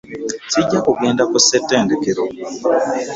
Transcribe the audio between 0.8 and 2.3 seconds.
kugenda ku ssettendekero.